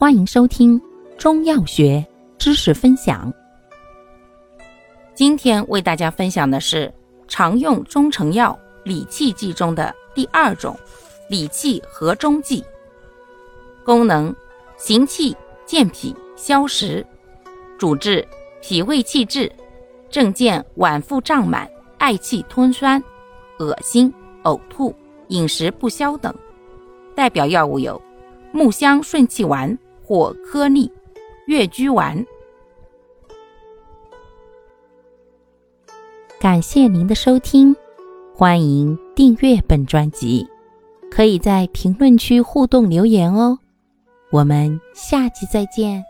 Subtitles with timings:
[0.00, 0.80] 欢迎收听
[1.18, 2.06] 中药学
[2.38, 3.34] 知识分享。
[5.12, 6.88] 今天为大家分享的是
[7.26, 10.78] 常用中成药理气剂中的第二种
[11.28, 12.64] 理气和中剂。
[13.84, 14.32] 功能：
[14.76, 15.36] 行气、
[15.66, 17.04] 健脾、消食。
[17.76, 18.24] 主治：
[18.62, 19.50] 脾胃气滞，
[20.08, 21.68] 症见脘腹胀满、
[21.98, 23.02] 嗳气吞酸、
[23.58, 24.94] 恶心、呕吐、
[25.26, 26.32] 饮食不消等。
[27.16, 28.00] 代表药物有
[28.52, 29.76] 木香顺气丸。
[30.08, 30.90] 火颗粒
[31.44, 32.24] 越鞠丸。
[36.40, 37.76] 感谢您的收听，
[38.34, 40.48] 欢迎订阅本专辑，
[41.10, 43.58] 可以在评论区互动留言哦。
[44.30, 46.02] 我们下期再见。